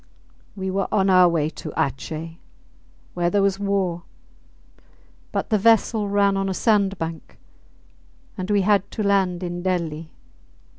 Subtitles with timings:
[0.55, 2.39] We were on our way to Atjeh,
[3.13, 4.01] where there was war;
[5.31, 7.37] but the vessel ran on a sandbank,
[8.35, 10.07] and we had to land in Delli.